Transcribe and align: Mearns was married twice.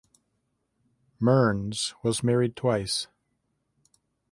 Mearns 1.19 1.93
was 2.01 2.23
married 2.23 2.55
twice. 2.55 3.07